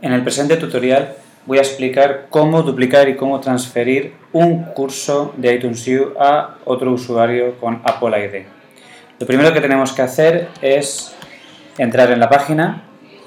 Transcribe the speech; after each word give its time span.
En 0.00 0.12
el 0.12 0.22
presente 0.22 0.56
tutorial 0.56 1.14
voy 1.44 1.58
a 1.58 1.62
explicar 1.62 2.26
cómo 2.30 2.62
duplicar 2.62 3.08
y 3.08 3.16
cómo 3.16 3.40
transferir 3.40 4.14
un 4.32 4.62
curso 4.66 5.34
de 5.36 5.54
iTunes 5.54 5.88
U 5.88 6.14
a 6.20 6.54
otro 6.64 6.92
usuario 6.92 7.58
con 7.58 7.82
Apple 7.84 8.24
ID. 8.24 8.46
Lo 9.18 9.26
primero 9.26 9.52
que 9.52 9.60
tenemos 9.60 9.92
que 9.92 10.02
hacer 10.02 10.48
es 10.62 11.16
entrar 11.78 12.12
en 12.12 12.20
la 12.20 12.28
página 12.28 12.84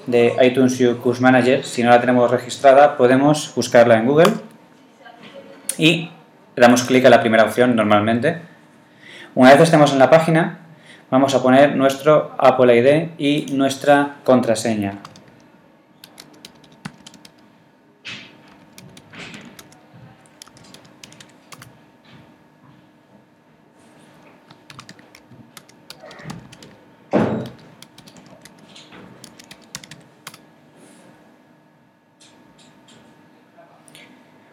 de 0.08 0.34
iTunes 0.42 0.80
U 0.80 0.98
Course 1.02 1.22
Manager. 1.22 1.66
Si 1.66 1.84
no 1.84 1.90
la 1.90 2.00
tenemos 2.00 2.32
registrada, 2.32 2.96
podemos 2.96 3.52
buscarla 3.54 3.98
en 3.98 4.06
Google 4.06 4.32
y 5.78 6.10
damos 6.56 6.84
clic 6.84 7.04
a 7.04 7.10
la 7.10 7.20
primera 7.20 7.44
opción 7.44 7.76
normalmente. 7.76 8.38
Una 9.36 9.52
vez 9.52 9.60
estemos 9.60 9.92
en 9.92 10.00
la 10.00 10.10
página, 10.10 10.60
vamos 11.10 11.36
a 11.36 11.44
poner 11.44 11.76
nuestro 11.76 12.34
Apple 12.38 12.78
ID 12.78 13.10
y 13.18 13.52
nuestra 13.52 14.16
contraseña. 14.24 15.00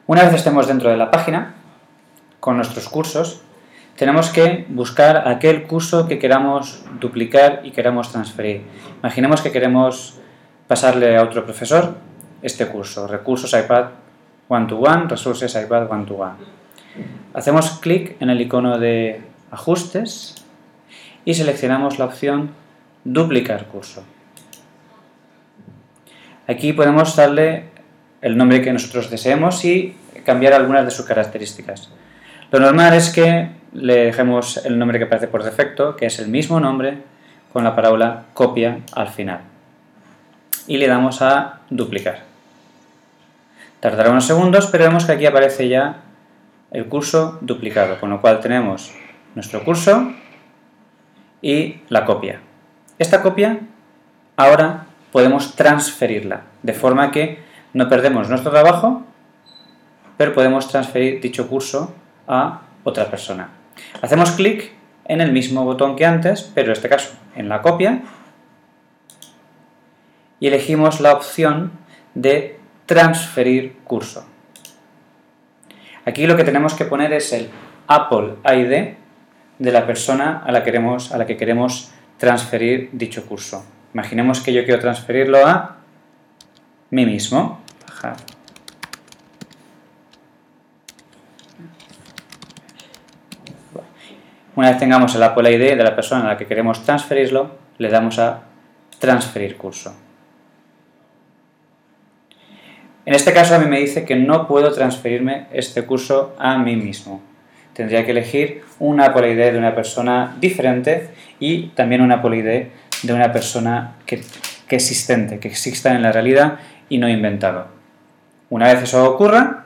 Una 0.09 0.25
vez 0.25 0.37
estemos 0.37 0.67
dentro 0.67 0.89
de 0.89 0.97
la 0.97 1.11
página, 1.11 1.55
con 2.41 2.57
nuestros 2.57 2.89
cursos, 2.89 3.43
tenemos 3.95 4.31
que 4.31 4.65
buscar 4.71 5.29
aquel 5.29 5.65
curso 5.65 6.09
que 6.09 6.19
queramos 6.19 6.83
duplicar 6.99 7.61
y 7.63 7.73
queramos 7.73 8.11
transferir. 8.11 8.63
Imaginemos 9.01 9.43
que 9.43 9.53
queremos 9.53 10.19
pasarle 10.67 11.19
a 11.19 11.23
otro 11.23 11.45
profesor 11.45 11.97
este 12.41 12.67
curso, 12.69 13.07
recursos 13.07 13.53
iPad 13.53 13.89
One-to-One, 14.49 15.09
Resources 15.09 15.55
iPad 15.55 15.93
One-to-One. 15.93 16.37
Hacemos 17.35 17.73
clic 17.73 18.17
en 18.23 18.31
el 18.31 18.41
icono 18.41 18.79
de 18.79 19.21
ajustes 19.51 20.37
y 21.27 21.35
seleccionamos 21.35 21.99
la 21.99 22.07
opción 22.07 22.53
duplicar 23.05 23.67
curso. 23.67 24.05
Aquí 26.47 26.73
podemos 26.73 27.15
darle 27.15 27.77
el 28.23 28.37
nombre 28.37 28.63
que 28.63 28.73
nosotros 28.73 29.11
deseemos 29.11 29.65
y 29.65 29.97
cambiar 30.25 30.53
algunas 30.53 30.85
de 30.85 30.91
sus 30.91 31.07
características. 31.07 31.91
Lo 32.51 32.61
normal 32.61 32.95
es 32.95 33.11
que 33.11 33.51
le 33.73 34.07
dejemos 34.07 34.65
el 34.65 34.79
nombre 34.79 34.99
que 34.99 35.05
aparece 35.05 35.29
por 35.29 35.43
defecto, 35.43 35.97
que 35.97 36.07
es 36.07 36.19
el 36.19 36.29
mismo 36.29 36.61
nombre 36.61 36.99
con 37.53 37.65
la 37.65 37.75
palabra 37.75 38.25
copia 38.35 38.81
al 38.93 39.09
final. 39.09 39.41
Y 40.67 40.79
le 40.79 40.87
damos 40.87 41.23
a 41.23 41.61
duplicar. 41.71 42.21
Tardará 43.81 44.11
unos 44.11 44.27
segundos, 44.27 44.67
pero 44.67 44.85
vemos 44.85 45.05
que 45.05 45.13
aquí 45.13 45.27
aparece 45.27 45.69
ya 45.69 46.01
el 46.71 46.87
curso 46.87 47.39
duplicado, 47.41 47.99
con 48.01 48.11
lo 48.11 48.21
cual 48.21 48.41
tenemos 48.41 48.93
nuestro 49.35 49.65
curso 49.65 50.13
y 51.41 51.77
la 51.89 52.05
copia. 52.05 52.41
Esta 52.99 53.23
copia 53.23 53.61
ahora 54.37 54.87
podemos 55.13 55.55
transferirla, 55.55 56.43
de 56.63 56.73
forma 56.75 57.11
que 57.11 57.48
no 57.73 57.89
perdemos 57.89 58.29
nuestro 58.29 58.51
trabajo, 58.51 59.03
pero 60.17 60.35
podemos 60.35 60.69
transferir 60.69 61.21
dicho 61.21 61.49
curso 61.49 61.95
a 62.27 62.63
otra 62.85 63.11
persona. 63.11 63.51
Hacemos 64.03 64.33
clic 64.33 64.73
en 65.05 65.21
el 65.21 65.33
mismo 65.33 65.65
botón 65.65 65.97
que 65.97 66.05
antes, 66.05 66.43
pero 66.55 66.69
en 66.69 66.73
este 66.73 66.89
caso 66.89 67.15
en 67.37 67.49
la 67.49 67.63
copia, 67.63 68.03
y 70.41 70.47
elegimos 70.47 71.01
la 71.01 71.13
opción 71.13 71.73
de 72.15 72.59
transferir 72.87 73.77
curso. 73.85 74.27
Aquí 76.05 76.27
lo 76.27 76.37
que 76.37 76.45
tenemos 76.45 76.75
que 76.75 76.85
poner 76.85 77.13
es 77.13 77.33
el 77.33 77.51
Apple 77.87 78.37
ID 78.45 78.95
de 79.59 79.73
la 79.73 79.87
persona 79.87 80.43
a 80.45 80.53
la, 80.53 80.61
a 80.61 81.19
la 81.19 81.27
que 81.27 81.37
queremos 81.37 81.91
transferir 82.19 82.91
dicho 82.93 83.27
curso. 83.27 83.65
Imaginemos 83.95 84.41
que 84.41 84.53
yo 84.53 84.65
quiero 84.65 84.81
transferirlo 84.81 85.47
a 85.47 85.78
mí 86.91 87.07
mismo. 87.07 87.61
Una 94.55 94.71
vez 94.71 94.79
tengamos 94.79 95.15
el 95.15 95.23
Apple 95.23 95.53
ID 95.53 95.77
de 95.77 95.85
la 95.85 95.95
persona 95.95 96.25
a 96.25 96.29
la 96.29 96.37
que 96.37 96.47
queremos 96.47 96.83
transferirlo, 96.85 97.59
le 97.79 97.89
damos 97.91 98.19
a 98.19 98.43
transferir 98.99 99.57
curso. 99.57 99.95
En 103.07 103.15
este 103.15 103.33
caso 103.33 103.55
a 103.55 103.59
mí 103.59 103.67
me 103.67 103.79
dice 103.79 104.05
que 104.05 104.17
no 104.17 104.49
puedo 104.49 104.73
transferirme 104.73 105.47
este 105.53 105.87
curso 105.87 106.35
a 106.39 106.59
mí 106.59 106.77
mismo. 106.77 107.23
Tendría 107.73 108.05
que 108.05 108.11
elegir 108.11 108.63
un 108.81 109.01
Apple 109.01 109.33
ID 109.33 109.53
de 109.53 109.59
una 109.59 109.75
persona 109.75 110.37
diferente 110.41 111.11
y 111.39 111.69
también 111.69 112.01
un 112.01 112.11
Apple 112.11 112.37
ID 112.37 112.67
de 113.05 113.13
una 113.13 113.33
persona 113.33 113.95
que, 114.05 114.21
que 114.67 114.77
existente, 114.77 115.39
que 115.39 115.49
exista 115.49 115.95
en 115.95 116.03
la 116.03 116.11
realidad 116.11 116.59
y 116.89 116.99
no 116.99 117.09
inventado. 117.09 117.67
Una 118.51 118.73
vez 118.73 118.83
eso 118.83 119.05
ocurra, 119.09 119.65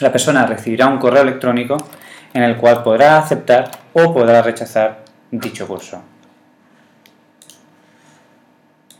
la 0.00 0.12
persona 0.12 0.46
recibirá 0.46 0.86
un 0.86 0.98
correo 0.98 1.22
electrónico 1.22 1.76
en 2.32 2.42
el 2.42 2.56
cual 2.56 2.82
podrá 2.82 3.18
aceptar 3.18 3.70
o 3.92 4.14
podrá 4.14 4.42
rechazar 4.42 5.04
dicho 5.30 5.66
curso. 5.66 6.02